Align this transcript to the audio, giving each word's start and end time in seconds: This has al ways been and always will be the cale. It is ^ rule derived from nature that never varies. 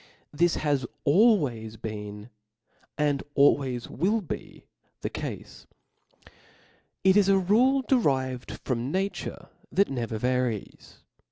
This 0.33 0.55
has 0.55 0.83
al 1.05 1.37
ways 1.37 1.77
been 1.77 2.31
and 2.97 3.21
always 3.35 3.87
will 3.87 4.19
be 4.19 4.65
the 5.01 5.11
cale. 5.11 5.45
It 7.03 7.15
is 7.15 7.27
^ 7.29 7.47
rule 7.49 7.83
derived 7.83 8.53
from 8.65 8.91
nature 8.91 9.49
that 9.71 9.91
never 9.91 10.17
varies. 10.17 11.03